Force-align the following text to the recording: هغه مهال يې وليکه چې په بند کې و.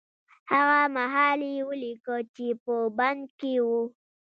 هغه 0.51 0.79
مهال 0.95 1.39
يې 1.53 1.59
وليکه 1.69 2.15
چې 2.35 2.47
په 2.63 2.75
بند 2.97 3.23
کې 3.39 3.53
و. 3.65 3.67